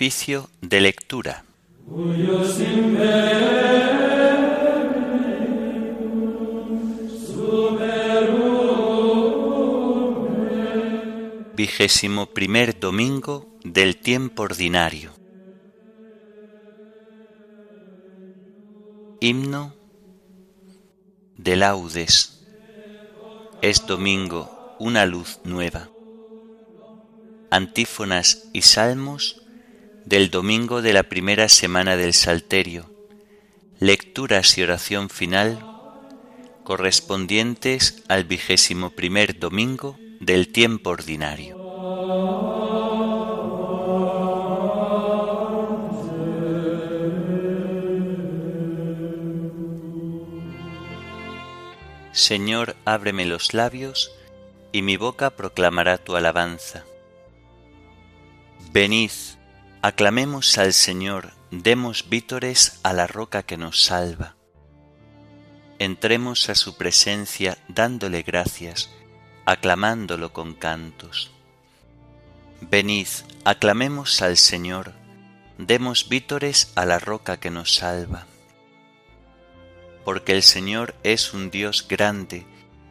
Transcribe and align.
Oficio 0.00 0.48
de 0.62 0.80
lectura. 0.80 1.44
Vigésimo 11.54 12.30
primer 12.32 12.80
domingo 12.80 13.46
del 13.62 13.98
tiempo 13.98 14.44
ordinario. 14.44 15.12
Himno 19.20 19.74
de 21.36 21.56
laudes. 21.56 22.46
Es 23.60 23.86
domingo 23.86 24.48
una 24.78 25.04
luz 25.04 25.40
nueva. 25.44 25.90
Antífonas 27.50 28.48
y 28.54 28.62
salmos 28.62 29.39
del 30.10 30.28
domingo 30.28 30.82
de 30.82 30.92
la 30.92 31.04
primera 31.04 31.48
semana 31.48 31.96
del 31.96 32.14
Salterio. 32.14 32.90
Lecturas 33.78 34.58
y 34.58 34.62
oración 34.64 35.08
final 35.08 35.64
correspondientes 36.64 38.02
al 38.08 38.24
vigésimo 38.24 38.90
primer 38.90 39.38
domingo 39.38 39.96
del 40.18 40.50
tiempo 40.50 40.90
ordinario. 40.90 41.56
Señor, 52.10 52.74
ábreme 52.84 53.26
los 53.26 53.54
labios, 53.54 54.10
y 54.72 54.82
mi 54.82 54.96
boca 54.96 55.30
proclamará 55.30 55.98
tu 55.98 56.16
alabanza. 56.16 56.84
Venid, 58.72 59.12
aclamemos 59.82 60.58
al 60.58 60.72
Señor, 60.72 61.32
demos 61.50 62.08
vítores 62.08 62.80
a 62.82 62.92
la 62.92 63.06
roca 63.06 63.42
que 63.42 63.56
nos 63.56 63.82
salva. 63.82 64.36
Entremos 65.78 66.48
a 66.48 66.54
su 66.54 66.76
presencia 66.76 67.58
dándole 67.68 68.22
gracias, 68.22 68.90
aclamándolo 69.46 70.32
con 70.32 70.54
cantos. 70.54 71.32
Venid, 72.60 73.08
aclamemos 73.44 74.20
al 74.22 74.36
Señor, 74.36 74.92
demos 75.58 76.08
vítores 76.08 76.72
a 76.74 76.84
la 76.84 76.98
roca 76.98 77.38
que 77.38 77.50
nos 77.50 77.74
salva 77.74 78.26
porque 80.04 80.32
el 80.32 80.42
Señor 80.42 80.94
es 81.02 81.34
un 81.34 81.50
Dios 81.50 81.86
grande, 81.88 82.46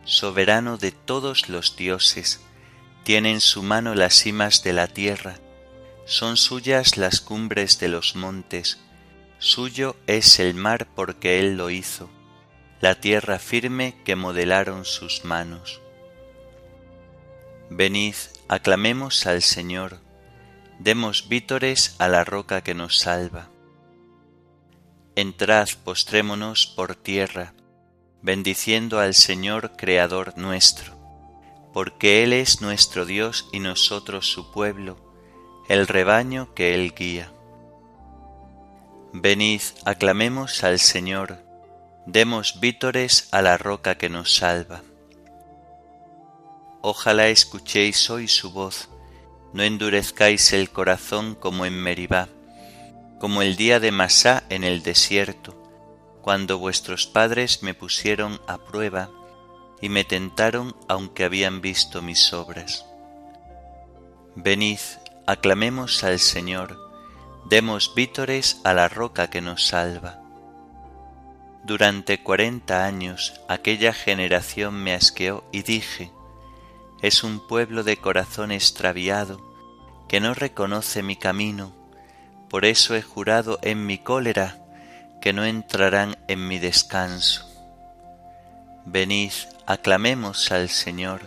soberano 0.06 0.78
de 0.78 0.92
todos 0.92 1.50
los 1.50 1.76
dioses, 1.76 2.40
tiene 3.04 3.32
en 3.32 3.42
su 3.42 3.64
mano 3.64 3.96
las 3.96 4.14
cimas 4.14 4.64
de 4.64 4.74
la 4.74 4.88
tierra, 4.88 5.40
son 6.10 6.38
suyas 6.38 6.98
las 6.98 7.22
cumbres 7.22 7.80
de 7.80 7.88
los 7.88 8.16
montes, 8.16 8.80
suyo 9.38 9.96
es 10.08 10.40
el 10.40 10.56
mar 10.56 10.88
porque 10.96 11.38
Él 11.38 11.56
lo 11.56 11.70
hizo, 11.70 12.10
la 12.82 13.00
tierra 13.00 13.38
firme 13.38 13.96
que 14.04 14.16
modelaron 14.16 14.86
sus 14.86 15.24
manos. 15.24 15.82
Venid, 17.70 18.16
aclamemos 18.48 19.28
al 19.28 19.44
Señor, 19.44 20.00
demos 20.80 21.30
vítores 21.30 21.96
a 22.00 22.08
la 22.08 22.24
roca 22.24 22.64
que 22.64 22.74
nos 22.74 22.98
salva. 22.98 23.52
Entrad, 25.16 25.70
postrémonos 25.84 26.66
por 26.66 26.96
tierra, 26.96 27.54
bendiciendo 28.24 29.00
al 29.00 29.14
Señor 29.14 29.74
Creador 29.78 30.36
nuestro, 30.40 30.98
porque 31.72 32.24
Él 32.24 32.34
es 32.34 32.62
nuestro 32.62 33.06
Dios 33.06 33.48
y 33.52 33.60
nosotros 33.60 34.26
su 34.26 34.52
pueblo, 34.52 35.09
el 35.70 35.88
rebaño 35.88 36.54
que 36.54 36.76
Él 36.76 36.94
guía. 36.94 37.32
Venid, 39.14 39.62
aclamemos 39.86 40.64
al 40.66 40.80
Señor, 40.80 41.42
demos 42.06 42.60
vítores 42.60 43.30
a 43.32 43.42
la 43.42 43.58
roca 43.58 43.98
que 43.98 44.10
nos 44.10 44.36
salva. 44.36 44.82
Ojalá 46.82 47.30
escuchéis 47.30 48.10
hoy 48.10 48.28
su 48.28 48.52
voz, 48.52 48.90
no 49.54 49.64
endurezcáis 49.64 50.52
el 50.52 50.70
corazón 50.70 51.36
como 51.36 51.66
en 51.66 51.82
Meribá 51.82 52.28
como 53.20 53.42
el 53.42 53.58
día 53.58 53.82
de 53.82 53.92
Masá 53.92 54.44
en 54.50 54.64
el 54.64 54.82
desierto, 54.82 55.54
cuando 56.22 56.58
vuestros 56.58 57.06
padres 57.06 57.62
me 57.62 57.74
pusieron 57.74 58.40
a 58.48 58.58
prueba 58.58 59.10
y 59.82 59.90
me 59.90 60.06
tentaron 60.06 60.76
aunque 60.88 61.26
habían 61.26 61.60
visto 61.60 62.02
mis 62.02 62.32
obras. 62.34 62.86
Venid, 64.36 64.80
aclamemos 65.30 66.04
al 66.04 66.20
Señor, 66.20 66.78
demos 67.46 67.94
vítores 67.96 68.62
a 68.64 68.74
la 68.74 68.90
roca 68.90 69.30
que 69.30 69.42
nos 69.42 69.66
salva. 69.68 70.20
Durante 71.64 72.24
cuarenta 72.24 72.86
años 72.86 73.40
aquella 73.48 73.94
generación 73.94 74.84
me 74.84 74.94
asqueó 74.94 75.44
y 75.52 75.62
dije, 75.62 76.12
es 77.02 77.24
un 77.24 77.46
pueblo 77.48 77.84
de 77.84 77.98
corazón 77.98 78.52
extraviado 78.52 79.40
que 80.08 80.20
no 80.20 80.34
reconoce 80.34 81.04
mi 81.04 81.16
camino 81.16 81.80
por 82.50 82.66
eso 82.66 82.96
he 82.96 83.02
jurado 83.04 83.60
en 83.62 83.86
mi 83.86 84.00
cólera 84.00 84.58
que 85.22 85.34
no 85.34 85.46
entrarán 85.46 86.18
en 86.28 86.48
mi 86.48 86.58
descanso. 86.58 87.46
Venid, 88.86 89.32
aclamemos 89.68 90.52
al 90.52 90.70
Señor, 90.70 91.22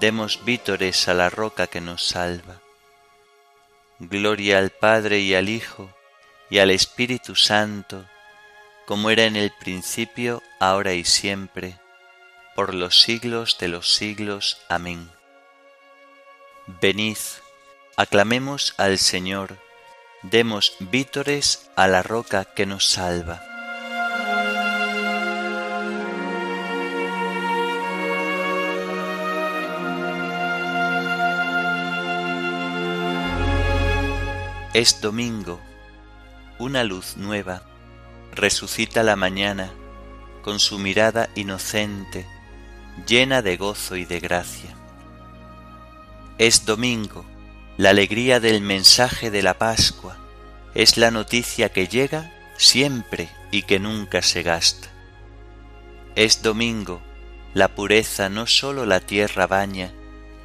demos 0.00 0.44
vítores 0.44 1.08
a 1.08 1.14
la 1.14 1.30
roca 1.30 1.66
que 1.66 1.80
nos 1.80 2.06
salva. 2.06 2.60
Gloria 4.08 4.58
al 4.58 4.70
Padre 4.70 5.20
y 5.20 5.34
al 5.34 5.48
Hijo 5.48 5.94
y 6.50 6.58
al 6.58 6.70
Espíritu 6.70 7.36
Santo, 7.36 8.04
como 8.86 9.10
era 9.10 9.24
en 9.24 9.36
el 9.36 9.50
principio, 9.50 10.42
ahora 10.60 10.92
y 10.92 11.04
siempre, 11.04 11.78
por 12.54 12.74
los 12.74 13.00
siglos 13.00 13.58
de 13.58 13.68
los 13.68 13.94
siglos. 13.94 14.58
Amén. 14.68 15.10
Venid, 16.66 17.18
aclamemos 17.96 18.74
al 18.78 18.98
Señor, 18.98 19.58
demos 20.22 20.76
vítores 20.80 21.70
a 21.76 21.88
la 21.88 22.02
roca 22.02 22.44
que 22.44 22.66
nos 22.66 22.86
salva. 22.86 23.53
Es 34.74 35.00
domingo, 35.00 35.60
una 36.58 36.82
luz 36.82 37.16
nueva, 37.16 37.62
resucita 38.32 39.04
la 39.04 39.14
mañana 39.14 39.70
con 40.42 40.58
su 40.58 40.80
mirada 40.80 41.30
inocente, 41.36 42.26
llena 43.06 43.40
de 43.40 43.56
gozo 43.56 43.94
y 43.94 44.04
de 44.04 44.18
gracia. 44.18 44.74
Es 46.38 46.66
domingo, 46.66 47.24
la 47.76 47.90
alegría 47.90 48.40
del 48.40 48.62
mensaje 48.62 49.30
de 49.30 49.44
la 49.44 49.58
Pascua 49.58 50.16
es 50.74 50.96
la 50.96 51.12
noticia 51.12 51.70
que 51.70 51.86
llega 51.86 52.34
siempre 52.56 53.28
y 53.52 53.62
que 53.62 53.78
nunca 53.78 54.22
se 54.22 54.42
gasta. 54.42 54.88
Es 56.16 56.42
domingo, 56.42 57.00
la 57.54 57.76
pureza 57.76 58.28
no 58.28 58.48
sólo 58.48 58.86
la 58.86 58.98
tierra 58.98 59.46
baña, 59.46 59.92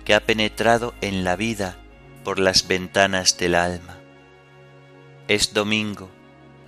que 0.06 0.14
ha 0.14 0.20
penetrado 0.20 0.94
en 1.02 1.24
la 1.24 1.36
vida 1.36 1.80
por 2.24 2.38
las 2.38 2.68
ventanas 2.68 3.36
del 3.40 3.56
alma. 3.56 3.99
Es 5.30 5.54
domingo, 5.54 6.10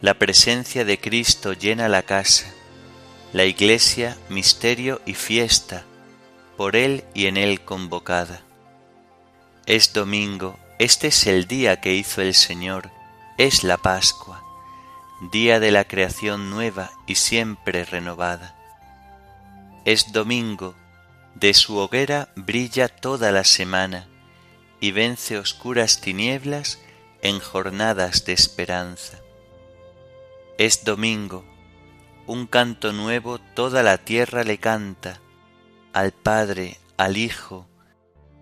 la 0.01 0.13
presencia 0.13 0.85
de 0.85 0.99
Cristo 0.99 1.53
llena 1.53 1.89
la 1.89 2.03
casa, 2.03 2.45
la 3.33 3.45
iglesia 3.45 4.15
misterio 4.29 5.01
y 5.07 5.15
fiesta, 5.15 5.83
por 6.57 6.75
Él 6.75 7.03
y 7.15 7.25
en 7.25 7.37
Él 7.37 7.61
convocada. 7.61 8.43
Es 9.65 9.93
domingo, 9.93 10.59
este 10.77 11.07
es 11.07 11.25
el 11.25 11.47
día 11.47 11.81
que 11.81 11.95
hizo 11.95 12.21
el 12.21 12.35
Señor, 12.35 12.91
es 13.39 13.63
la 13.63 13.77
Pascua, 13.77 14.43
día 15.31 15.59
de 15.59 15.71
la 15.71 15.85
creación 15.85 16.51
nueva 16.51 16.91
y 17.07 17.15
siempre 17.15 17.83
renovada. 17.83 18.55
Es 19.85 20.11
domingo, 20.11 20.75
de 21.33 21.55
su 21.55 21.77
hoguera 21.77 22.29
brilla 22.35 22.89
toda 22.89 23.31
la 23.31 23.43
semana 23.43 24.05
y 24.79 24.91
vence 24.91 25.39
oscuras 25.39 25.99
tinieblas 25.99 26.77
en 27.21 27.39
jornadas 27.39 28.25
de 28.25 28.33
esperanza. 28.33 29.19
Es 30.57 30.83
domingo, 30.83 31.45
un 32.27 32.47
canto 32.47 32.93
nuevo 32.93 33.39
toda 33.39 33.83
la 33.83 33.97
tierra 33.97 34.43
le 34.43 34.57
canta, 34.57 35.21
al 35.93 36.11
Padre, 36.11 36.79
al 36.97 37.17
Hijo, 37.17 37.67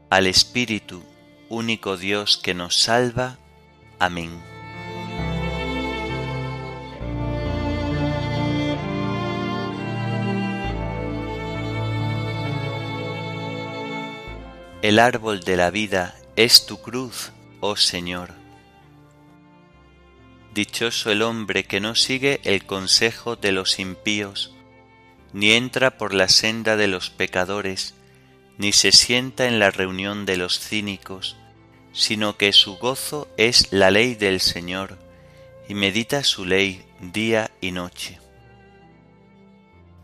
al 0.09 0.27
Espíritu, 0.27 1.03
único 1.49 1.97
Dios 1.97 2.37
que 2.37 2.53
nos 2.53 2.75
salva. 2.75 3.37
Amén. 3.99 4.41
El 14.81 14.97
árbol 14.97 15.41
de 15.41 15.57
la 15.57 15.71
vida 15.71 16.15
es 16.37 16.65
tu 16.65 16.81
cruz, 16.81 17.33
oh 17.59 17.75
Señor. 17.75 18.38
Dichoso 20.59 21.09
el 21.09 21.21
hombre 21.21 21.63
que 21.63 21.79
no 21.79 21.95
sigue 21.95 22.41
el 22.43 22.65
consejo 22.65 23.37
de 23.37 23.53
los 23.53 23.79
impíos, 23.79 24.53
ni 25.31 25.53
entra 25.53 25.97
por 25.97 26.13
la 26.13 26.27
senda 26.27 26.75
de 26.75 26.89
los 26.89 27.09
pecadores, 27.09 27.93
ni 28.57 28.73
se 28.73 28.91
sienta 28.91 29.47
en 29.47 29.57
la 29.57 29.71
reunión 29.71 30.25
de 30.25 30.35
los 30.35 30.59
cínicos, 30.59 31.37
sino 31.93 32.35
que 32.35 32.51
su 32.51 32.75
gozo 32.75 33.29
es 33.37 33.71
la 33.71 33.89
ley 33.89 34.15
del 34.15 34.41
Señor, 34.41 34.99
y 35.69 35.75
medita 35.75 36.25
su 36.25 36.43
ley 36.43 36.85
día 36.99 37.51
y 37.61 37.71
noche. 37.71 38.19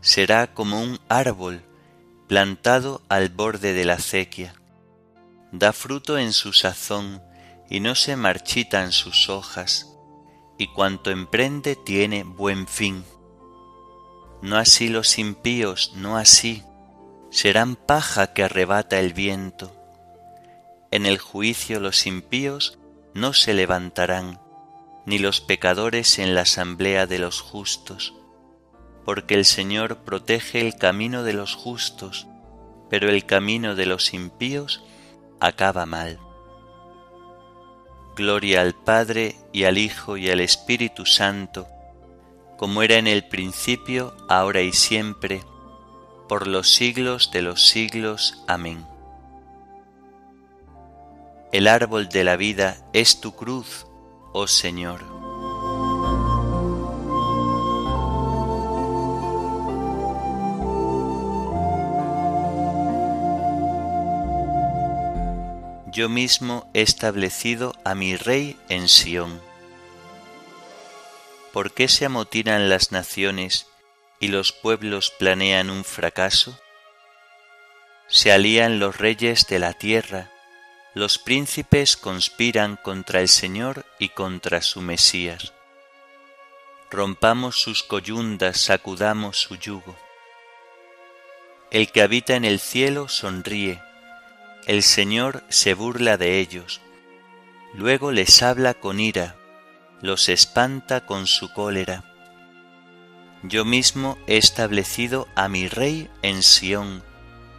Será 0.00 0.54
como 0.54 0.80
un 0.80 0.98
árbol 1.10 1.64
plantado 2.28 3.02
al 3.10 3.28
borde 3.28 3.74
de 3.74 3.84
la 3.84 3.96
acequia, 3.96 4.54
da 5.52 5.74
fruto 5.74 6.16
en 6.16 6.32
su 6.32 6.54
sazón, 6.54 7.22
y 7.68 7.80
no 7.80 7.94
se 7.94 8.16
marchitan 8.16 8.92
sus 8.92 9.28
hojas, 9.28 9.92
y 10.58 10.68
cuanto 10.68 11.10
emprende 11.10 11.76
tiene 11.76 12.24
buen 12.24 12.66
fin. 12.66 13.04
No 14.42 14.56
así 14.56 14.88
los 14.88 15.18
impíos, 15.18 15.92
no 15.94 16.16
así, 16.16 16.62
serán 17.30 17.76
paja 17.76 18.32
que 18.32 18.44
arrebata 18.44 18.98
el 19.00 19.12
viento. 19.12 19.72
En 20.90 21.06
el 21.06 21.18
juicio 21.18 21.80
los 21.80 22.06
impíos 22.06 22.78
no 23.12 23.32
se 23.32 23.54
levantarán, 23.54 24.40
ni 25.04 25.18
los 25.18 25.40
pecadores 25.40 26.18
en 26.18 26.34
la 26.34 26.42
asamblea 26.42 27.06
de 27.06 27.18
los 27.18 27.40
justos, 27.40 28.14
porque 29.04 29.34
el 29.34 29.44
Señor 29.44 29.98
protege 29.98 30.60
el 30.60 30.76
camino 30.76 31.22
de 31.22 31.32
los 31.32 31.54
justos, 31.54 32.26
pero 32.88 33.08
el 33.08 33.24
camino 33.26 33.74
de 33.74 33.86
los 33.86 34.14
impíos 34.14 34.82
acaba 35.40 35.86
mal. 35.86 36.18
Gloria 38.16 38.62
al 38.62 38.74
Padre 38.74 39.36
y 39.52 39.64
al 39.64 39.76
Hijo 39.76 40.16
y 40.16 40.30
al 40.30 40.40
Espíritu 40.40 41.04
Santo, 41.04 41.68
como 42.56 42.82
era 42.82 42.96
en 42.96 43.06
el 43.06 43.24
principio, 43.24 44.16
ahora 44.30 44.62
y 44.62 44.72
siempre, 44.72 45.42
por 46.26 46.46
los 46.46 46.74
siglos 46.74 47.30
de 47.30 47.42
los 47.42 47.66
siglos. 47.68 48.42
Amén. 48.48 48.86
El 51.52 51.68
árbol 51.68 52.08
de 52.08 52.24
la 52.24 52.36
vida 52.36 52.78
es 52.94 53.20
tu 53.20 53.36
cruz, 53.36 53.86
oh 54.32 54.46
Señor. 54.46 55.25
Yo 65.96 66.10
mismo 66.10 66.70
he 66.74 66.82
establecido 66.82 67.72
a 67.82 67.94
mi 67.94 68.16
rey 68.16 68.60
en 68.68 68.86
Sión. 68.86 69.40
¿Por 71.54 71.72
qué 71.72 71.88
se 71.88 72.04
amotinan 72.04 72.68
las 72.68 72.92
naciones 72.92 73.66
y 74.20 74.28
los 74.28 74.52
pueblos 74.52 75.10
planean 75.10 75.70
un 75.70 75.84
fracaso? 75.84 76.60
Se 78.08 78.30
alían 78.30 78.78
los 78.78 78.98
reyes 78.98 79.46
de 79.46 79.58
la 79.58 79.72
tierra, 79.72 80.30
los 80.92 81.16
príncipes 81.16 81.96
conspiran 81.96 82.76
contra 82.76 83.22
el 83.22 83.28
Señor 83.28 83.86
y 83.98 84.10
contra 84.10 84.60
su 84.60 84.82
Mesías. 84.82 85.54
Rompamos 86.90 87.58
sus 87.58 87.82
coyundas, 87.82 88.60
sacudamos 88.60 89.38
su 89.38 89.56
yugo. 89.56 89.96
El 91.70 91.90
que 91.90 92.02
habita 92.02 92.36
en 92.36 92.44
el 92.44 92.60
cielo 92.60 93.08
sonríe, 93.08 93.80
el 94.66 94.82
Señor 94.82 95.44
se 95.48 95.74
burla 95.74 96.16
de 96.16 96.40
ellos, 96.40 96.80
luego 97.72 98.10
les 98.10 98.42
habla 98.42 98.74
con 98.74 98.98
ira, 98.98 99.36
los 100.02 100.28
espanta 100.28 101.06
con 101.06 101.28
su 101.28 101.52
cólera. 101.52 102.04
Yo 103.44 103.64
mismo 103.64 104.18
he 104.26 104.36
establecido 104.36 105.28
a 105.36 105.48
mi 105.48 105.68
rey 105.68 106.10
en 106.22 106.42
Sión, 106.42 107.04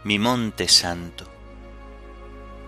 mi 0.04 0.18
monte 0.18 0.68
santo. 0.68 1.24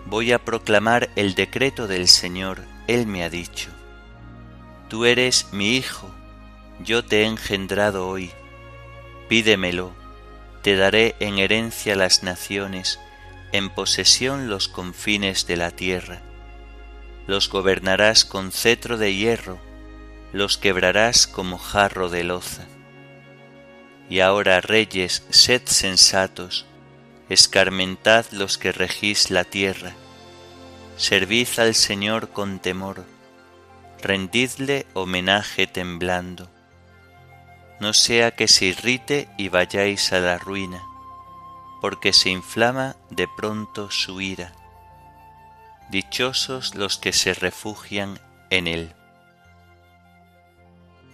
Voy 0.07 0.31
a 0.31 0.43
proclamar 0.43 1.11
el 1.15 1.35
decreto 1.35 1.85
del 1.85 2.07
Señor, 2.07 2.63
Él 2.87 3.05
me 3.05 3.23
ha 3.23 3.29
dicho. 3.29 3.69
Tú 4.89 5.05
eres 5.05 5.49
mi 5.51 5.77
hijo, 5.77 6.09
yo 6.83 7.05
te 7.05 7.21
he 7.21 7.25
engendrado 7.25 8.07
hoy. 8.07 8.31
Pídemelo, 9.29 9.93
te 10.63 10.75
daré 10.75 11.15
en 11.19 11.37
herencia 11.37 11.95
las 11.95 12.23
naciones, 12.23 12.99
en 13.51 13.69
posesión 13.69 14.49
los 14.49 14.67
confines 14.67 15.47
de 15.47 15.57
la 15.57 15.71
tierra. 15.71 16.21
Los 17.27 17.49
gobernarás 17.49 18.25
con 18.25 18.51
cetro 18.51 18.97
de 18.97 19.13
hierro, 19.13 19.59
los 20.33 20.57
quebrarás 20.57 21.27
como 21.27 21.57
jarro 21.57 22.09
de 22.09 22.23
loza. 22.23 22.65
Y 24.09 24.19
ahora, 24.19 24.61
reyes, 24.61 25.23
sed 25.29 25.61
sensatos, 25.65 26.65
escarmentad 27.29 28.25
los 28.31 28.57
que 28.57 28.71
regís 28.71 29.29
la 29.29 29.43
tierra, 29.43 29.93
servid 30.97 31.47
al 31.57 31.75
Señor 31.75 32.29
con 32.29 32.59
temor, 32.59 33.05
rendidle 34.01 34.85
homenaje 34.93 35.67
temblando. 35.67 36.49
No 37.79 37.93
sea 37.93 38.31
que 38.31 38.47
se 38.47 38.65
irrite 38.65 39.29
y 39.37 39.49
vayáis 39.49 40.13
a 40.13 40.19
la 40.19 40.37
ruina 40.37 40.83
porque 41.81 42.13
se 42.13 42.29
inflama 42.29 42.95
de 43.09 43.27
pronto 43.27 43.89
su 43.89 44.21
ira. 44.21 44.53
Dichosos 45.89 46.75
los 46.75 46.97
que 46.97 47.11
se 47.11 47.33
refugian 47.33 48.19
en 48.51 48.67
él. 48.67 48.93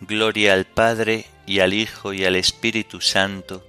Gloria 0.01 0.53
al 0.53 0.65
Padre 0.65 1.25
y 1.47 1.61
al 1.61 1.73
Hijo 1.73 2.13
y 2.13 2.25
al 2.25 2.35
Espíritu 2.35 3.01
Santo, 3.01 3.65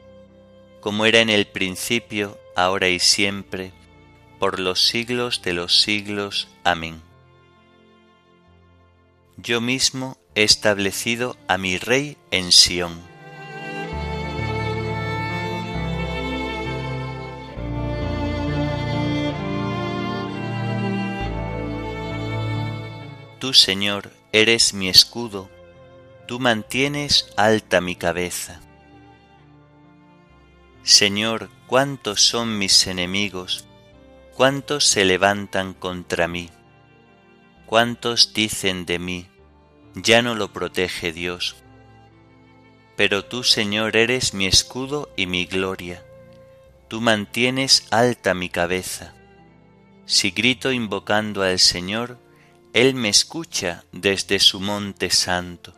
como 0.80 1.06
era 1.06 1.20
en 1.20 1.30
el 1.30 1.46
principio, 1.46 2.38
ahora 2.54 2.88
y 2.88 2.98
siempre, 2.98 3.72
por 4.38 4.58
los 4.58 4.86
siglos 4.86 5.40
de 5.42 5.54
los 5.54 5.80
siglos. 5.80 6.48
Amén. 6.64 7.00
Yo 9.36 9.60
mismo 9.60 10.18
he 10.34 10.42
establecido 10.42 11.36
a 11.46 11.56
mi 11.56 11.78
Rey 11.78 12.16
en 12.32 12.52
Sión 12.52 13.17
Tú, 23.48 23.54
Señor, 23.54 24.10
eres 24.30 24.74
mi 24.74 24.90
escudo, 24.90 25.48
tú 26.26 26.38
mantienes 26.38 27.32
alta 27.38 27.80
mi 27.80 27.96
cabeza. 27.96 28.60
Señor, 30.82 31.48
cuántos 31.66 32.20
son 32.20 32.58
mis 32.58 32.86
enemigos, 32.86 33.64
cuántos 34.36 34.84
se 34.84 35.06
levantan 35.06 35.72
contra 35.72 36.28
mí, 36.28 36.50
cuántos 37.64 38.34
dicen 38.34 38.84
de 38.84 38.98
mí, 38.98 39.28
ya 39.94 40.20
no 40.20 40.34
lo 40.34 40.52
protege 40.52 41.10
Dios. 41.14 41.56
Pero 42.96 43.24
tú, 43.24 43.44
Señor, 43.44 43.96
eres 43.96 44.34
mi 44.34 44.44
escudo 44.44 45.08
y 45.16 45.24
mi 45.24 45.46
gloria, 45.46 46.04
tú 46.88 47.00
mantienes 47.00 47.86
alta 47.90 48.34
mi 48.34 48.50
cabeza. 48.50 49.14
Si 50.04 50.32
grito 50.32 50.70
invocando 50.70 51.42
al 51.42 51.58
Señor, 51.58 52.27
él 52.72 52.94
me 52.94 53.08
escucha 53.08 53.84
desde 53.92 54.38
su 54.38 54.60
monte 54.60 55.10
santo. 55.10 55.74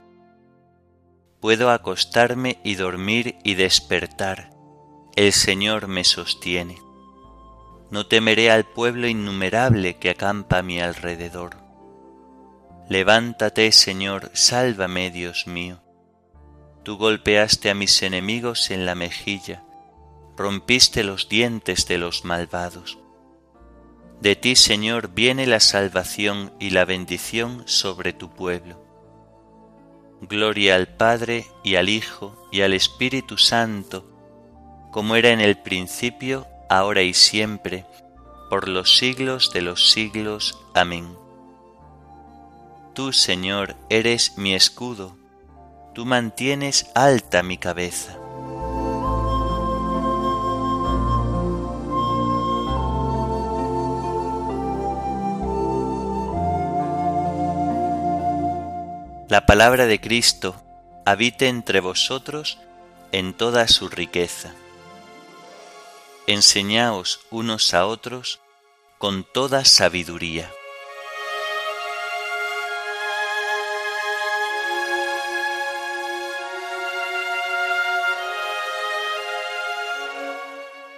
Puedo 1.40 1.70
acostarme 1.70 2.58
y 2.64 2.74
dormir 2.74 3.36
y 3.44 3.54
despertar. 3.54 4.50
El 5.16 5.32
Señor 5.32 5.88
me 5.88 6.04
sostiene. 6.04 6.78
No 7.90 8.06
temeré 8.06 8.50
al 8.50 8.64
pueblo 8.64 9.08
innumerable 9.08 9.96
que 9.96 10.10
acampa 10.10 10.58
a 10.58 10.62
mi 10.62 10.80
alrededor. 10.80 11.56
Levántate, 12.88 13.72
Señor, 13.72 14.30
sálvame, 14.34 15.10
Dios 15.10 15.46
mío. 15.46 15.80
Tú 16.82 16.96
golpeaste 16.96 17.70
a 17.70 17.74
mis 17.74 18.02
enemigos 18.02 18.70
en 18.70 18.86
la 18.86 18.94
mejilla, 18.94 19.64
rompiste 20.36 21.04
los 21.04 21.28
dientes 21.28 21.86
de 21.86 21.98
los 21.98 22.24
malvados. 22.24 22.99
De 24.20 24.36
ti, 24.36 24.54
Señor, 24.54 25.14
viene 25.14 25.46
la 25.46 25.60
salvación 25.60 26.52
y 26.60 26.70
la 26.70 26.84
bendición 26.84 27.62
sobre 27.64 28.12
tu 28.12 28.28
pueblo. 28.28 28.84
Gloria 30.20 30.74
al 30.74 30.88
Padre 30.88 31.46
y 31.64 31.76
al 31.76 31.88
Hijo 31.88 32.46
y 32.52 32.60
al 32.60 32.74
Espíritu 32.74 33.38
Santo, 33.38 34.04
como 34.92 35.16
era 35.16 35.30
en 35.30 35.40
el 35.40 35.56
principio, 35.56 36.46
ahora 36.68 37.00
y 37.00 37.14
siempre, 37.14 37.86
por 38.50 38.68
los 38.68 38.98
siglos 38.98 39.52
de 39.54 39.62
los 39.62 39.90
siglos. 39.90 40.58
Amén. 40.74 41.16
Tú, 42.92 43.14
Señor, 43.14 43.74
eres 43.88 44.36
mi 44.36 44.54
escudo, 44.54 45.16
tú 45.94 46.04
mantienes 46.04 46.90
alta 46.94 47.42
mi 47.42 47.56
cabeza. 47.56 48.19
La 59.30 59.46
palabra 59.46 59.86
de 59.86 60.00
Cristo 60.00 60.60
habite 61.06 61.46
entre 61.46 61.78
vosotros 61.78 62.58
en 63.12 63.32
toda 63.32 63.68
su 63.68 63.88
riqueza. 63.88 64.52
Enseñaos 66.26 67.20
unos 67.30 67.72
a 67.72 67.86
otros 67.86 68.40
con 68.98 69.22
toda 69.22 69.64
sabiduría. 69.64 70.50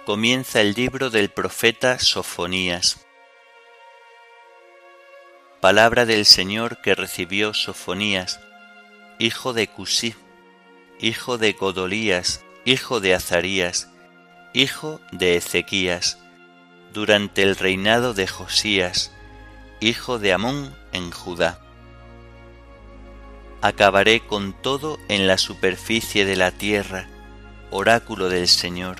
Comienza 0.07 0.59
el 0.59 0.73
libro 0.73 1.11
del 1.11 1.29
profeta 1.29 1.99
Sofonías. 1.99 3.02
Palabra 5.63 6.05
del 6.05 6.25
Señor 6.25 6.81
que 6.81 6.93
recibió 6.93 7.53
Sofonías, 7.53 8.41
hijo 9.17 9.53
de 9.53 9.69
Cusí, 9.69 10.13
hijo 10.99 11.37
de 11.37 11.53
Godolías, 11.53 12.43
hijo 12.65 12.99
de 12.99 13.13
Azarías, 13.15 13.87
hijo 14.51 14.99
de 15.13 15.37
Ezequías, 15.37 16.17
durante 16.91 17.43
el 17.43 17.55
reinado 17.55 18.13
de 18.13 18.27
Josías, 18.27 19.13
hijo 19.79 20.19
de 20.19 20.33
Amón 20.33 20.75
en 20.91 21.11
Judá. 21.11 21.61
Acabaré 23.61 24.19
con 24.19 24.51
todo 24.61 24.99
en 25.07 25.27
la 25.27 25.37
superficie 25.37 26.25
de 26.25 26.35
la 26.35 26.51
tierra, 26.51 27.07
oráculo 27.71 28.27
del 28.27 28.49
Señor. 28.49 28.97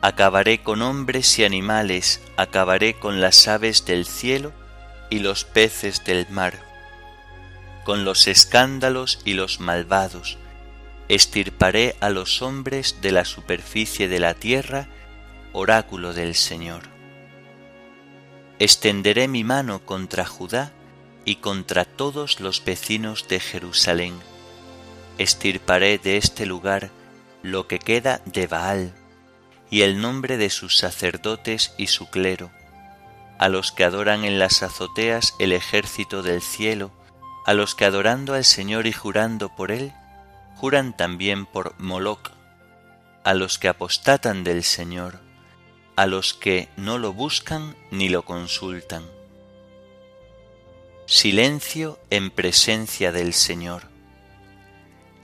Acabaré 0.00 0.62
con 0.62 0.80
hombres 0.80 1.38
y 1.38 1.44
animales, 1.44 2.22
acabaré 2.38 2.94
con 2.94 3.20
las 3.20 3.46
aves 3.46 3.84
del 3.84 4.06
cielo 4.06 4.54
y 5.10 5.18
los 5.18 5.44
peces 5.44 6.04
del 6.04 6.26
mar, 6.30 6.54
con 7.84 8.04
los 8.04 8.28
escándalos 8.28 9.20
y 9.24 9.34
los 9.34 9.60
malvados. 9.60 10.38
Estirparé 11.08 11.96
a 12.00 12.08
los 12.08 12.40
hombres 12.40 13.00
de 13.02 13.10
la 13.10 13.24
superficie 13.24 14.06
de 14.08 14.20
la 14.20 14.34
tierra, 14.34 14.88
oráculo 15.52 16.12
del 16.12 16.36
Señor. 16.36 16.84
Extenderé 18.60 19.26
mi 19.26 19.42
mano 19.42 19.84
contra 19.84 20.24
Judá 20.24 20.72
y 21.24 21.36
contra 21.36 21.84
todos 21.84 22.40
los 22.40 22.64
vecinos 22.64 23.26
de 23.28 23.40
Jerusalén. 23.40 24.14
Estirparé 25.18 25.98
de 25.98 26.16
este 26.16 26.46
lugar 26.46 26.90
lo 27.42 27.66
que 27.66 27.78
queda 27.78 28.20
de 28.26 28.46
Baal 28.46 28.94
y 29.70 29.82
el 29.82 30.00
nombre 30.00 30.36
de 30.36 30.50
sus 30.50 30.76
sacerdotes 30.76 31.74
y 31.78 31.86
su 31.86 32.10
clero, 32.10 32.50
a 33.40 33.48
los 33.48 33.72
que 33.72 33.84
adoran 33.84 34.26
en 34.26 34.38
las 34.38 34.62
azoteas 34.62 35.34
el 35.38 35.52
ejército 35.52 36.22
del 36.22 36.42
cielo, 36.42 36.90
a 37.46 37.54
los 37.54 37.74
que 37.74 37.86
adorando 37.86 38.34
al 38.34 38.44
Señor 38.44 38.86
y 38.86 38.92
jurando 38.92 39.48
por 39.48 39.70
él, 39.72 39.94
juran 40.56 40.94
también 40.94 41.46
por 41.46 41.74
Moloc, 41.78 42.32
a 43.24 43.32
los 43.32 43.58
que 43.58 43.68
apostatan 43.68 44.44
del 44.44 44.62
Señor, 44.62 45.20
a 45.96 46.06
los 46.06 46.34
que 46.34 46.68
no 46.76 46.98
lo 46.98 47.14
buscan 47.14 47.76
ni 47.90 48.10
lo 48.10 48.26
consultan. 48.26 49.04
Silencio 51.06 51.98
en 52.10 52.30
presencia 52.30 53.10
del 53.10 53.32
Señor, 53.32 53.84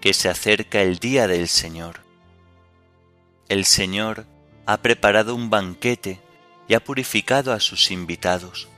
que 0.01 0.15
se 0.15 0.31
acerca 0.31 0.81
el 0.81 0.99
día 1.01 1.27
del 1.27 1.49
Señor. 1.49 2.01
El 3.51 3.67
Señor 3.67 4.25
ha 4.65 4.79
preparado 4.79 5.35
un 5.35 5.51
banquete 5.51 6.19
y 6.69 6.75
ha 6.75 6.81
purificado 6.81 7.53
a 7.53 7.61
sus 7.61 7.91
invitados. 7.91 8.69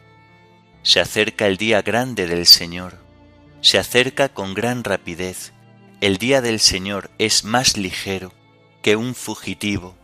Se 0.82 1.00
acerca 1.00 1.46
el 1.46 1.56
día 1.56 1.82
grande 1.82 2.26
del 2.26 2.46
Señor, 2.46 2.98
se 3.60 3.78
acerca 3.78 4.28
con 4.28 4.54
gran 4.54 4.84
rapidez. 4.84 5.52
El 6.00 6.18
día 6.18 6.40
del 6.40 6.60
Señor 6.60 7.10
es 7.18 7.44
más 7.44 7.76
ligero 7.76 8.32
que 8.82 8.94
un 8.94 9.14
fugitivo, 9.14 9.96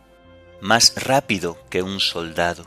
más 0.61 0.93
rápido 0.95 1.57
que 1.69 1.81
un 1.81 1.99
soldado. 1.99 2.65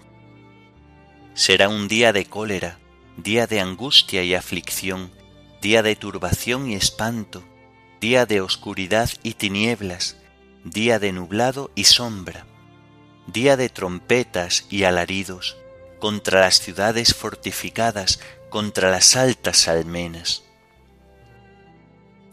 Será 1.34 1.68
un 1.68 1.88
día 1.88 2.12
de 2.12 2.24
cólera, 2.24 2.78
día 3.16 3.46
de 3.46 3.60
angustia 3.60 4.22
y 4.22 4.34
aflicción, 4.34 5.12
día 5.60 5.82
de 5.82 5.94
turbación 5.94 6.68
y 6.70 6.74
espanto, 6.74 7.44
día 8.00 8.26
de 8.26 8.40
oscuridad 8.40 9.10
y 9.22 9.34
tinieblas, 9.34 10.16
día 10.64 10.98
de 10.98 11.12
nublado 11.12 11.70
y 11.74 11.84
sombra, 11.84 12.46
día 13.28 13.56
de 13.56 13.68
trompetas 13.68 14.66
y 14.68 14.84
alaridos, 14.84 15.56
contra 16.00 16.40
las 16.40 16.58
ciudades 16.58 17.14
fortificadas, 17.14 18.20
contra 18.50 18.90
las 18.90 19.16
altas 19.16 19.68
almenas. 19.68 20.42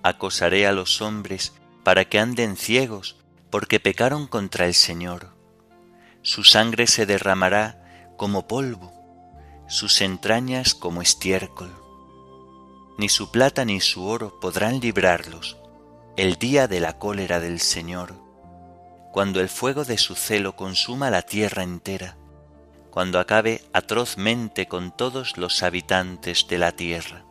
Acosaré 0.04 0.68
a 0.68 0.72
los 0.72 1.02
hombres 1.02 1.54
para 1.84 2.06
que 2.06 2.20
anden 2.20 2.58
ciegos, 2.58 3.18
porque 3.50 3.80
pecaron 3.80 4.28
contra 4.28 4.66
el 4.66 4.74
Señor 4.74 5.36
su 6.26 6.44
sangre 6.44 6.88
se 6.88 7.06
derramará 7.06 8.12
como 8.18 8.48
polvo, 8.48 8.92
sus 9.68 10.02
entrañas 10.02 10.74
como 10.74 11.04
estiércol. 11.04 11.72
Ni 12.98 13.10
su 13.10 13.30
plata 13.30 13.64
ni 13.64 13.80
su 13.80 14.08
oro 14.08 14.40
podrán 14.40 14.80
librarlos 14.80 15.58
el 16.18 16.38
día 16.38 16.68
de 16.68 16.80
la 16.80 16.98
cólera 16.98 17.40
del 17.40 17.60
Señor, 17.60 18.16
cuando 19.16 19.40
el 19.40 19.48
fuego 19.48 19.86
de 19.86 19.98
su 19.98 20.14
celo 20.14 20.58
consuma 20.58 21.10
la 21.10 21.22
tierra 21.22 21.64
entera, 21.64 22.18
cuando 22.92 23.18
acabe 23.18 23.62
atrozmente 23.72 24.68
con 24.68 24.92
todos 24.92 25.38
los 25.38 25.64
habitantes 25.64 26.48
de 26.50 26.58
la 26.58 26.74
tierra. 26.74 27.24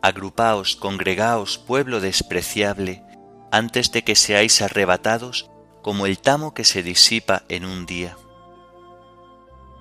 Agrupaos, 0.00 0.76
congregaos, 0.76 1.58
pueblo 1.58 2.00
despreciable, 2.00 3.02
antes 3.50 3.90
de 3.90 4.04
que 4.04 4.14
seáis 4.14 4.62
arrebatados 4.62 5.50
como 5.82 6.06
el 6.06 6.20
tamo 6.20 6.54
que 6.54 6.62
se 6.62 6.84
disipa 6.84 7.42
en 7.48 7.64
un 7.64 7.84
día. 7.84 8.16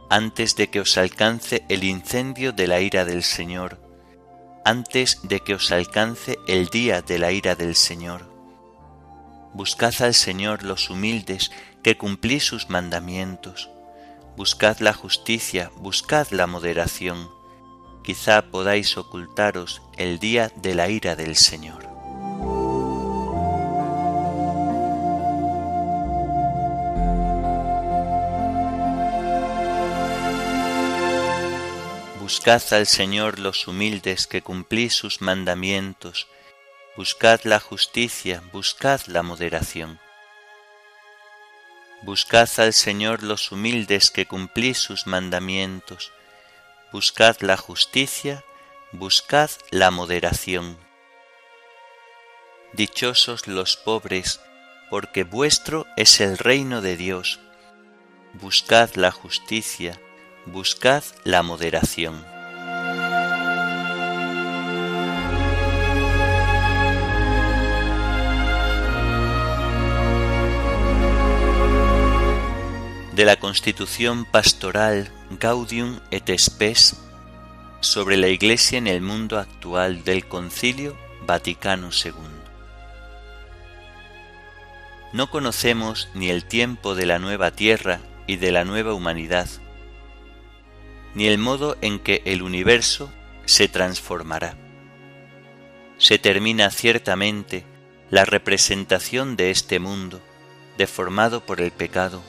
Antes 0.09 0.55
de 0.55 0.71
que 0.71 0.79
os 0.79 0.97
alcance 0.97 1.63
el 1.69 1.83
incendio 1.83 2.51
de 2.51 2.65
la 2.65 2.81
ira 2.81 3.05
del 3.05 3.21
Señor, 3.21 3.77
antes 4.65 5.19
de 5.21 5.41
que 5.41 5.53
os 5.53 5.71
alcance 5.71 6.39
el 6.47 6.69
día 6.69 7.03
de 7.03 7.19
la 7.19 7.31
ira 7.31 7.53
del 7.53 7.75
Señor. 7.75 8.30
Buscad 9.53 9.93
al 10.01 10.13
Señor 10.13 10.63
los 10.63 10.89
humildes 10.89 11.51
que 11.83 11.97
cumplís 11.97 12.45
sus 12.45 12.69
mandamientos. 12.69 13.69
Buscad 14.37 14.79
la 14.79 14.93
justicia, 14.93 15.71
buscad 15.75 16.29
la 16.29 16.47
moderación. 16.47 17.29
Quizá 18.01 18.43
podáis 18.43 18.97
ocultaros 18.97 19.81
el 19.97 20.19
día 20.19 20.53
de 20.55 20.73
la 20.73 20.87
ira 20.89 21.17
del 21.17 21.35
Señor. 21.35 21.85
Buscad 32.21 32.61
al 32.71 32.87
Señor 32.87 33.37
los 33.39 33.67
humildes 33.67 34.27
que 34.27 34.41
cumplís 34.41 34.93
sus 34.93 35.19
mandamientos, 35.19 36.29
buscad 36.97 37.41
la 37.45 37.59
justicia, 37.59 38.43
buscad 38.51 38.99
la 39.07 39.23
moderación. 39.23 39.99
Buscad 42.01 42.49
al 42.57 42.73
Señor 42.73 43.23
los 43.23 43.51
humildes 43.51 44.11
que 44.11 44.25
cumplís 44.25 44.77
sus 44.77 45.07
mandamientos, 45.07 46.11
buscad 46.91 47.37
la 47.39 47.55
justicia, 47.55 48.43
buscad 48.91 49.49
la 49.69 49.89
moderación. 49.89 50.77
Dichosos 52.73 53.47
los 53.47 53.77
pobres, 53.77 54.41
porque 54.89 55.23
vuestro 55.23 55.87
es 55.95 56.19
el 56.19 56.37
reino 56.37 56.81
de 56.81 56.97
Dios. 56.97 57.39
Buscad 58.33 58.95
la 58.95 59.11
justicia, 59.11 59.97
buscad 60.45 61.03
la 61.23 61.41
moderación. 61.41 62.40
De 73.13 73.25
la 73.25 73.35
Constitución 73.35 74.23
Pastoral 74.23 75.11
Gaudium 75.37 75.99
et 76.11 76.29
Spes 76.39 76.95
sobre 77.81 78.15
la 78.15 78.29
Iglesia 78.29 78.77
en 78.77 78.87
el 78.87 79.01
mundo 79.01 79.37
actual 79.37 80.05
del 80.05 80.25
Concilio 80.29 80.95
Vaticano 81.27 81.89
II. 81.91 82.13
No 85.11 85.29
conocemos 85.29 86.07
ni 86.13 86.29
el 86.29 86.45
tiempo 86.45 86.95
de 86.95 87.05
la 87.05 87.19
nueva 87.19 87.51
tierra 87.51 87.99
y 88.27 88.37
de 88.37 88.53
la 88.53 88.63
nueva 88.63 88.93
humanidad, 88.93 89.49
ni 91.13 91.27
el 91.27 91.37
modo 91.37 91.75
en 91.81 91.99
que 91.99 92.21
el 92.23 92.41
universo 92.41 93.11
se 93.43 93.67
transformará. 93.67 94.55
Se 95.97 96.17
termina 96.17 96.71
ciertamente 96.71 97.65
la 98.09 98.23
representación 98.23 99.35
de 99.35 99.51
este 99.51 99.79
mundo, 99.79 100.21
deformado 100.77 101.45
por 101.45 101.59
el 101.59 101.71
pecado, 101.71 102.23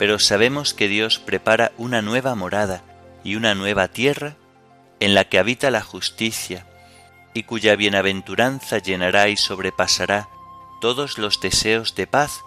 pero 0.00 0.18
sabemos 0.18 0.72
que 0.72 0.88
Dios 0.88 1.18
prepara 1.18 1.72
una 1.76 2.00
nueva 2.00 2.34
morada 2.34 2.82
y 3.22 3.36
una 3.36 3.54
nueva 3.54 3.88
tierra 3.88 4.34
en 4.98 5.12
la 5.14 5.26
que 5.26 5.38
habita 5.38 5.70
la 5.70 5.82
justicia, 5.82 6.66
y 7.34 7.42
cuya 7.42 7.76
bienaventuranza 7.76 8.78
llenará 8.78 9.28
y 9.28 9.36
sobrepasará 9.36 10.30
todos 10.80 11.18
los 11.18 11.38
deseos 11.42 11.94
de 11.96 12.06
paz 12.06 12.40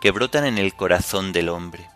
que 0.00 0.12
brotan 0.12 0.46
en 0.46 0.56
el 0.56 0.72
corazón 0.74 1.32
del 1.32 1.48
hombre. 1.48 1.90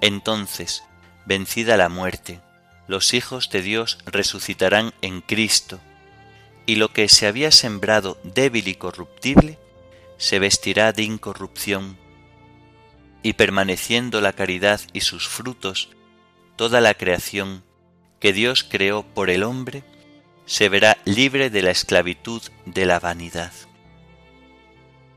Entonces, 0.00 0.84
vencida 1.26 1.76
la 1.76 1.88
muerte, 1.88 2.40
los 2.86 3.14
hijos 3.14 3.50
de 3.50 3.60
Dios 3.60 3.98
resucitarán 4.06 4.94
en 5.02 5.20
Cristo, 5.20 5.80
y 6.64 6.76
lo 6.76 6.92
que 6.92 7.08
se 7.08 7.26
había 7.26 7.50
sembrado 7.50 8.20
débil 8.22 8.68
y 8.68 8.76
corruptible 8.76 9.58
se 10.16 10.38
vestirá 10.38 10.92
de 10.92 11.02
incorrupción, 11.02 11.98
y 13.22 13.34
permaneciendo 13.34 14.20
la 14.20 14.32
caridad 14.32 14.80
y 14.92 15.00
sus 15.00 15.28
frutos, 15.28 15.90
toda 16.56 16.80
la 16.80 16.94
creación 16.94 17.62
que 18.20 18.32
Dios 18.32 18.64
creó 18.64 19.02
por 19.02 19.30
el 19.30 19.42
hombre, 19.42 19.84
se 20.46 20.68
verá 20.68 20.98
libre 21.04 21.50
de 21.50 21.62
la 21.62 21.70
esclavitud 21.70 22.42
de 22.66 22.86
la 22.86 23.00
vanidad. 23.00 23.52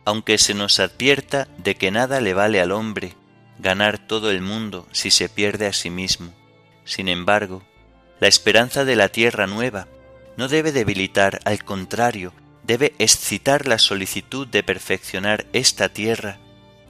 Aunque 0.05 0.38
se 0.38 0.53
nos 0.53 0.79
advierta 0.79 1.47
de 1.57 1.75
que 1.75 1.91
nada 1.91 2.21
le 2.21 2.33
vale 2.33 2.62
al 2.62 2.71
hombre 2.71 3.15
ganar 3.57 3.97
todo 3.97 4.29
el 4.29 4.41
mundo 4.41 4.88
si 4.91 5.09
se 5.09 5.29
pierde 5.29 5.65
a 5.65 5.74
sí 5.74 5.89
mismo, 5.89 6.33
sin 6.83 7.07
embargo, 7.07 7.63
la 8.19 8.27
esperanza 8.27 8.85
de 8.85 8.95
la 8.95 9.09
tierra 9.09 9.47
nueva 9.47 9.88
no 10.38 10.47
debe 10.47 10.71
debilitar, 10.71 11.39
al 11.45 11.63
contrario, 11.63 12.33
debe 12.63 12.93
excitar 13.00 13.67
la 13.67 13.79
solicitud 13.79 14.47
de 14.47 14.63
perfeccionar 14.63 15.45
esta 15.53 15.89
tierra 15.89 16.39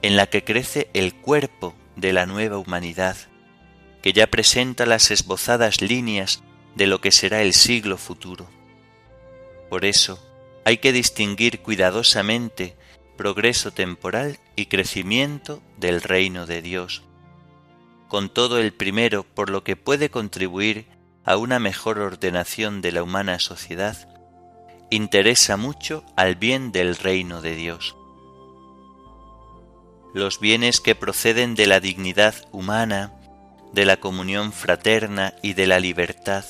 en 0.02 0.16
la 0.16 0.26
que 0.26 0.44
crece 0.44 0.88
el 0.94 1.14
cuerpo 1.14 1.74
de 1.96 2.12
la 2.12 2.26
nueva 2.26 2.58
humanidad, 2.58 3.16
que 4.02 4.12
ya 4.12 4.26
presenta 4.26 4.86
las 4.86 5.10
esbozadas 5.10 5.80
líneas 5.80 6.42
de 6.74 6.86
lo 6.86 7.00
que 7.00 7.10
será 7.10 7.42
el 7.42 7.54
siglo 7.54 7.96
futuro. 7.96 8.48
Por 9.68 9.84
eso, 9.84 10.22
hay 10.64 10.78
que 10.78 10.92
distinguir 10.92 11.60
cuidadosamente 11.60 12.76
progreso 13.16 13.72
temporal 13.72 14.38
y 14.54 14.66
crecimiento 14.66 15.62
del 15.78 16.02
reino 16.02 16.46
de 16.46 16.62
Dios. 16.62 17.02
Con 18.08 18.28
todo 18.28 18.58
el 18.58 18.72
primero, 18.72 19.24
por 19.24 19.50
lo 19.50 19.64
que 19.64 19.74
puede 19.74 20.10
contribuir 20.10 20.86
a 21.24 21.36
una 21.36 21.58
mejor 21.58 21.98
ordenación 21.98 22.82
de 22.82 22.92
la 22.92 23.02
humana 23.02 23.40
sociedad, 23.40 24.08
interesa 24.90 25.56
mucho 25.56 26.04
al 26.16 26.36
bien 26.36 26.70
del 26.70 26.94
reino 26.96 27.40
de 27.40 27.56
Dios. 27.56 27.96
Los 30.16 30.40
bienes 30.40 30.80
que 30.80 30.94
proceden 30.94 31.54
de 31.54 31.66
la 31.66 31.78
dignidad 31.78 32.34
humana, 32.50 33.12
de 33.74 33.84
la 33.84 33.98
comunión 33.98 34.54
fraterna 34.54 35.34
y 35.42 35.52
de 35.52 35.66
la 35.66 35.78
libertad, 35.78 36.42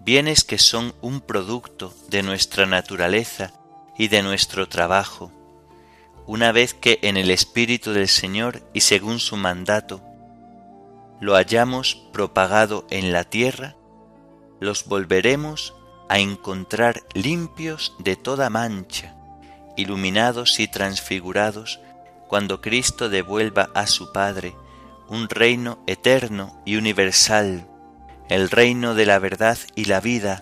bienes 0.00 0.42
que 0.42 0.56
son 0.56 0.94
un 1.02 1.20
producto 1.20 1.94
de 2.08 2.22
nuestra 2.22 2.64
naturaleza 2.64 3.52
y 3.98 4.08
de 4.08 4.22
nuestro 4.22 4.70
trabajo, 4.70 5.30
una 6.26 6.50
vez 6.50 6.72
que 6.72 6.98
en 7.02 7.18
el 7.18 7.30
Espíritu 7.30 7.92
del 7.92 8.08
Señor 8.08 8.62
y 8.72 8.80
según 8.80 9.20
su 9.20 9.36
mandato 9.36 10.00
lo 11.20 11.36
hayamos 11.36 11.96
propagado 12.10 12.86
en 12.88 13.12
la 13.12 13.24
tierra, 13.24 13.76
los 14.60 14.86
volveremos 14.86 15.74
a 16.08 16.20
encontrar 16.20 17.02
limpios 17.12 17.94
de 17.98 18.16
toda 18.16 18.48
mancha, 18.48 19.14
iluminados 19.76 20.58
y 20.58 20.68
transfigurados 20.68 21.78
cuando 22.32 22.62
Cristo 22.62 23.10
devuelva 23.10 23.68
a 23.74 23.86
su 23.86 24.10
Padre 24.10 24.56
un 25.06 25.28
reino 25.28 25.80
eterno 25.86 26.62
y 26.64 26.76
universal 26.76 27.68
el 28.30 28.48
reino 28.48 28.94
de 28.94 29.04
la 29.04 29.18
verdad 29.18 29.58
y 29.74 29.84
la 29.84 30.00
vida, 30.00 30.40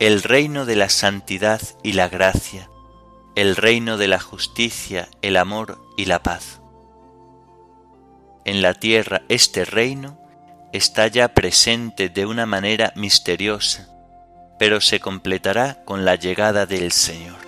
el 0.00 0.24
reino 0.24 0.66
de 0.66 0.74
la 0.74 0.88
santidad 0.88 1.60
y 1.84 1.92
la 1.92 2.08
gracia, 2.08 2.68
el 3.36 3.54
reino 3.54 3.98
de 3.98 4.08
la 4.08 4.18
justicia, 4.18 5.08
el 5.22 5.36
amor 5.36 5.80
y 5.96 6.06
la 6.06 6.24
paz. 6.24 6.60
En 8.44 8.60
la 8.60 8.74
tierra 8.74 9.22
este 9.28 9.64
reino 9.64 10.18
está 10.72 11.06
ya 11.06 11.34
presente 11.34 12.08
de 12.08 12.26
una 12.26 12.46
manera 12.46 12.92
misteriosa, 12.96 13.88
pero 14.58 14.80
se 14.80 14.98
completará 14.98 15.84
con 15.84 16.04
la 16.04 16.16
llegada 16.16 16.66
del 16.66 16.90
Señor. 16.90 17.47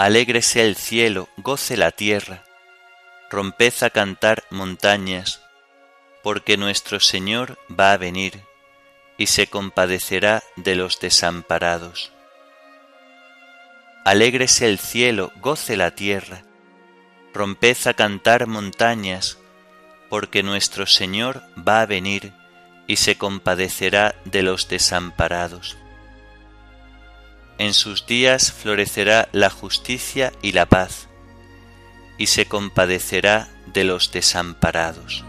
Alégrese 0.00 0.64
el 0.64 0.76
cielo, 0.76 1.28
goce 1.38 1.76
la 1.76 1.90
tierra, 1.90 2.44
romped 3.32 3.74
a 3.80 3.90
cantar 3.90 4.44
montañas, 4.48 5.42
porque 6.22 6.56
nuestro 6.56 7.00
Señor 7.00 7.58
va 7.68 7.90
a 7.90 7.96
venir 7.96 8.44
y 9.16 9.26
se 9.26 9.48
compadecerá 9.48 10.44
de 10.54 10.76
los 10.76 11.00
desamparados. 11.00 12.12
Alégrese 14.04 14.68
el 14.68 14.78
cielo, 14.78 15.32
goce 15.40 15.76
la 15.76 15.90
tierra, 15.90 16.44
romped 17.34 17.76
a 17.86 17.94
cantar 17.94 18.46
montañas, 18.46 19.36
porque 20.08 20.44
nuestro 20.44 20.86
Señor 20.86 21.42
va 21.58 21.80
a 21.80 21.86
venir 21.86 22.32
y 22.86 22.98
se 22.98 23.18
compadecerá 23.18 24.14
de 24.24 24.44
los 24.44 24.68
desamparados. 24.68 25.76
En 27.58 27.74
sus 27.74 28.06
días 28.06 28.52
florecerá 28.52 29.28
la 29.32 29.50
justicia 29.50 30.32
y 30.42 30.52
la 30.52 30.66
paz, 30.66 31.08
y 32.16 32.26
se 32.26 32.46
compadecerá 32.46 33.48
de 33.66 33.82
los 33.82 34.12
desamparados. 34.12 35.24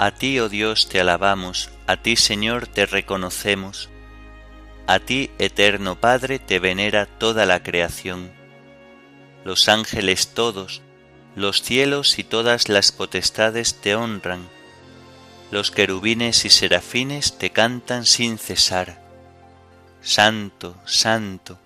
A 0.00 0.10
ti, 0.12 0.40
oh 0.40 0.48
Dios, 0.48 0.88
te 0.88 1.00
alabamos, 1.00 1.70
a 1.86 1.96
ti, 1.98 2.16
Señor, 2.16 2.66
te 2.66 2.86
reconocemos, 2.86 3.90
a 4.88 4.98
ti, 4.98 5.30
eterno 5.38 6.00
Padre, 6.00 6.40
te 6.40 6.58
venera 6.58 7.06
toda 7.06 7.46
la 7.46 7.62
creación. 7.62 8.32
Los 9.44 9.68
ángeles 9.68 10.34
todos, 10.34 10.82
los 11.36 11.62
cielos 11.62 12.18
y 12.18 12.24
todas 12.24 12.68
las 12.68 12.92
potestades 12.92 13.80
te 13.80 13.94
honran, 13.94 14.48
los 15.50 15.70
querubines 15.70 16.44
y 16.44 16.50
serafines 16.50 17.38
te 17.38 17.50
cantan 17.50 18.06
sin 18.06 18.38
cesar. 18.38 19.02
Santo, 20.00 20.76
santo, 20.86 21.58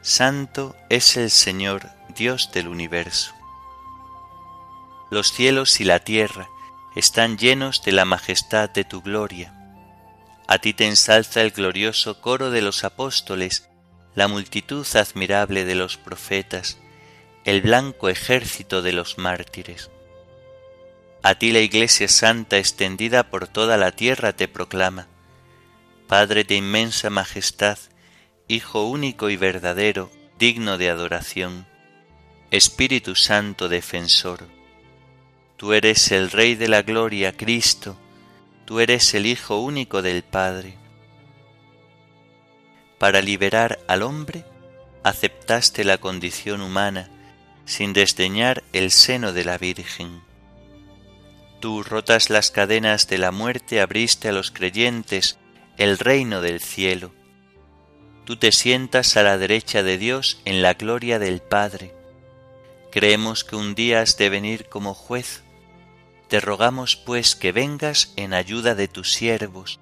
santo 0.00 0.76
es 0.88 1.16
el 1.16 1.30
Señor, 1.30 1.90
Dios 2.16 2.50
del 2.52 2.68
universo. 2.68 3.32
Los 5.10 5.32
cielos 5.32 5.80
y 5.80 5.84
la 5.84 5.98
tierra 5.98 6.48
están 6.94 7.36
llenos 7.36 7.82
de 7.82 7.92
la 7.92 8.04
majestad 8.04 8.70
de 8.70 8.84
tu 8.84 9.02
gloria. 9.02 9.54
A 10.46 10.58
ti 10.58 10.72
te 10.72 10.86
ensalza 10.86 11.40
el 11.40 11.50
glorioso 11.50 12.20
coro 12.20 12.50
de 12.50 12.62
los 12.62 12.84
apóstoles, 12.84 13.68
la 14.14 14.28
multitud 14.28 14.86
admirable 14.94 15.64
de 15.64 15.74
los 15.74 15.96
profetas, 15.96 16.78
el 17.44 17.60
blanco 17.60 18.08
ejército 18.08 18.82
de 18.82 18.92
los 18.92 19.18
mártires. 19.18 19.90
A 21.22 21.34
ti 21.34 21.52
la 21.52 21.58
Iglesia 21.58 22.08
Santa 22.08 22.58
extendida 22.58 23.30
por 23.30 23.48
toda 23.48 23.76
la 23.76 23.92
tierra 23.92 24.32
te 24.32 24.48
proclama, 24.48 25.08
Padre 26.06 26.44
de 26.44 26.56
inmensa 26.56 27.10
majestad, 27.10 27.78
Hijo 28.48 28.86
único 28.86 29.30
y 29.30 29.36
verdadero, 29.36 30.10
digno 30.38 30.76
de 30.76 30.90
adoración, 30.90 31.66
Espíritu 32.50 33.14
Santo 33.14 33.68
defensor. 33.68 34.46
Tú 35.56 35.72
eres 35.72 36.10
el 36.12 36.30
Rey 36.30 36.54
de 36.54 36.68
la 36.68 36.82
Gloria, 36.82 37.36
Cristo, 37.36 37.96
tú 38.66 38.80
eres 38.80 39.14
el 39.14 39.26
Hijo 39.26 39.60
único 39.60 40.02
del 40.02 40.22
Padre. 40.22 40.76
Para 42.98 43.22
liberar 43.22 43.78
al 43.88 44.02
hombre, 44.02 44.44
aceptaste 45.02 45.84
la 45.84 45.98
condición 45.98 46.60
humana, 46.60 47.08
sin 47.64 47.92
desdeñar 47.92 48.62
el 48.72 48.90
seno 48.90 49.32
de 49.32 49.44
la 49.44 49.58
Virgen. 49.58 50.22
Tú, 51.60 51.82
rotas 51.82 52.28
las 52.28 52.50
cadenas 52.50 53.06
de 53.06 53.18
la 53.18 53.30
muerte, 53.30 53.80
abriste 53.80 54.28
a 54.28 54.32
los 54.32 54.50
creyentes 54.50 55.38
el 55.76 55.98
reino 55.98 56.40
del 56.40 56.60
cielo. 56.60 57.12
Tú 58.24 58.36
te 58.36 58.52
sientas 58.52 59.16
a 59.16 59.22
la 59.22 59.38
derecha 59.38 59.82
de 59.82 59.98
Dios 59.98 60.40
en 60.44 60.62
la 60.62 60.74
gloria 60.74 61.18
del 61.18 61.40
Padre. 61.40 61.94
Creemos 62.90 63.44
que 63.44 63.56
un 63.56 63.74
día 63.74 64.00
has 64.00 64.16
de 64.16 64.28
venir 64.28 64.68
como 64.68 64.94
juez. 64.94 65.42
Te 66.28 66.40
rogamos 66.40 66.96
pues 66.96 67.34
que 67.36 67.52
vengas 67.52 68.12
en 68.16 68.34
ayuda 68.34 68.74
de 68.74 68.88
tus 68.88 69.12
siervos, 69.12 69.80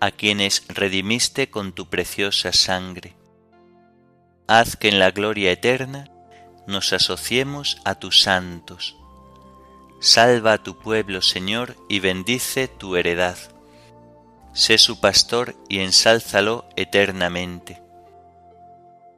a 0.00 0.10
quienes 0.10 0.64
redimiste 0.68 1.50
con 1.50 1.72
tu 1.72 1.88
preciosa 1.88 2.52
sangre. 2.52 3.14
Haz 4.48 4.76
que 4.76 4.88
en 4.88 4.98
la 4.98 5.12
gloria 5.12 5.52
eterna 5.52 6.10
nos 6.66 6.92
asociemos 6.92 7.80
a 7.84 7.94
tus 7.94 8.20
santos. 8.20 8.96
Salva 10.00 10.54
a 10.54 10.62
tu 10.62 10.78
pueblo, 10.78 11.22
Señor, 11.22 11.76
y 11.88 12.00
bendice 12.00 12.68
tu 12.68 12.96
heredad. 12.96 13.38
sé 14.52 14.76
su 14.76 15.00
pastor 15.00 15.54
y 15.68 15.78
ensálzalo 15.78 16.66
eternamente. 16.76 17.80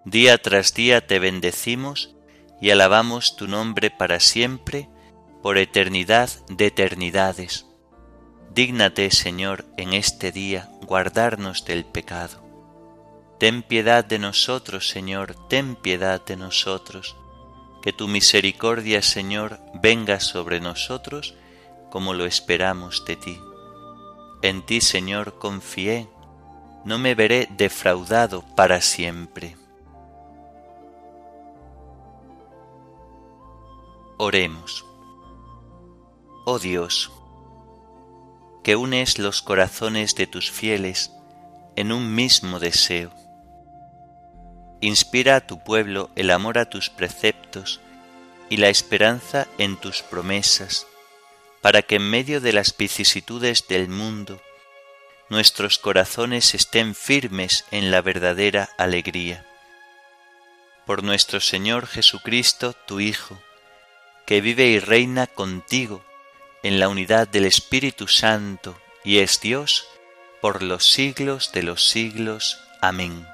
Día 0.05 0.39
tras 0.39 0.75
día 0.75 1.07
te 1.07 1.19
bendecimos 1.19 2.15
y 2.61 2.71
alabamos 2.71 3.37
tu 3.37 3.49
nombre 3.49 3.91
para 3.91 4.21
siempre, 4.21 4.89
por 5.43 5.59
eternidad 5.59 6.31
de 6.49 6.67
eternidades. 6.67 7.67
Dígnate, 8.55 9.11
Señor, 9.11 9.65
en 9.77 9.95
este 9.95 10.31
día 10.31 10.71
guardarnos 10.83 11.65
del 11.65 11.85
pecado. 11.85 12.45
Ten 13.39 13.63
piedad 13.63 14.05
de 14.05 14.19
nosotros, 14.19 14.89
Señor, 14.89 15.35
ten 15.49 15.75
piedad 15.75 16.25
de 16.25 16.37
nosotros. 16.37 17.17
Que 17.85 17.93
tu 17.93 18.09
misericordia, 18.09 19.03
Señor, 19.03 19.61
venga 19.75 20.19
sobre 20.19 20.59
nosotros 20.59 21.35
como 21.91 22.15
lo 22.15 22.25
esperamos 22.25 23.05
de 23.05 23.17
ti. 23.17 23.39
En 24.41 24.65
ti, 24.65 24.81
Señor, 24.81 25.39
confié, 25.39 26.09
no 26.87 26.99
me 26.99 27.15
veré 27.15 27.47
defraudado 27.59 28.43
para 28.57 28.81
siempre. 28.81 29.59
Oremos. 34.17 34.87
Oh 36.47 36.59
Dios, 36.59 37.13
que 38.63 38.77
unes 38.77 39.19
los 39.19 39.43
corazones 39.43 40.15
de 40.15 40.27
tus 40.27 40.51
fieles 40.51 41.13
en 41.77 41.93
un 41.93 42.15
mismo 42.15 42.61
deseo. 42.61 43.13
Inspira 44.85 45.37
a 45.37 45.41
tu 45.41 45.65
pueblo 45.65 46.11
el 46.15 46.31
amor 46.31 46.59
a 46.59 46.67
tus 46.67 46.91
preceptos 46.91 47.81
y 48.51 48.59
la 48.59 48.69
esperanza 48.69 49.49
en 49.57 49.79
tus 49.79 50.03
promesas 50.03 50.87
para 51.63 51.81
que 51.81 51.97
en 51.97 52.11
medio 52.11 52.43
de 52.43 52.53
las 52.53 52.77
vicisitudes 52.77 53.67
del 53.67 53.89
mundo 53.89 54.43
nuestros 55.31 55.79
corazones 55.79 56.55
estén 56.55 56.95
firmes 56.95 57.65
en 57.71 57.91
la 57.91 58.03
verdadera 58.03 58.69
alegría. 58.77 59.47
Por 60.85 61.03
nuestro 61.03 61.41
Señor 61.41 61.87
Jesucristo, 61.87 62.75
tu 62.87 63.01
Hijo, 63.01 63.43
que 64.27 64.43
vive 64.43 64.67
y 64.67 64.81
reina 64.81 65.27
contigo 65.27 66.05
en 66.63 66.79
la 66.79 66.91
unidad 66.91 67.27
del 67.27 67.47
Espíritu 67.47 68.07
Santo 68.07 68.79
y 69.03 69.21
es 69.21 69.41
Dios 69.41 69.89
por 70.43 70.63
los 70.63 70.87
siglos 70.87 71.53
de 71.53 71.63
los 71.63 71.89
siglos. 71.89 72.61
Amén. 72.83 73.34